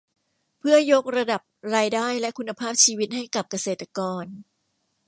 [0.57, 1.41] เพื่อยกระดับ
[1.75, 4.25] รายได้และคุณภาพชีวิตให้กับเกษตรกร